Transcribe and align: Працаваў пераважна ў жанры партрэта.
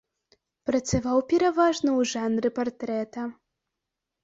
Працаваў 0.69 1.19
пераважна 1.33 1.89
ў 1.99 2.11
жанры 2.15 2.49
партрэта. 2.59 3.21